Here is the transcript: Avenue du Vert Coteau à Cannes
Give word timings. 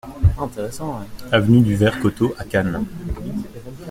Avenue 1.31 1.61
du 1.61 1.75
Vert 1.75 1.99
Coteau 1.99 2.33
à 2.39 2.43
Cannes 2.45 2.83